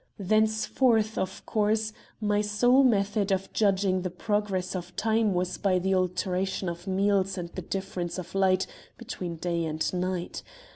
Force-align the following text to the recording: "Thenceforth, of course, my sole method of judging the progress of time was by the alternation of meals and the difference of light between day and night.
"Thenceforth, 0.17 1.15
of 1.15 1.45
course, 1.45 1.93
my 2.19 2.41
sole 2.41 2.83
method 2.83 3.31
of 3.31 3.53
judging 3.53 4.01
the 4.01 4.09
progress 4.09 4.75
of 4.75 4.95
time 4.95 5.35
was 5.35 5.59
by 5.59 5.77
the 5.77 5.93
alternation 5.93 6.67
of 6.69 6.87
meals 6.87 7.37
and 7.37 7.49
the 7.49 7.61
difference 7.61 8.17
of 8.17 8.33
light 8.33 8.65
between 8.97 9.35
day 9.35 9.63
and 9.63 9.93
night. 9.93 10.41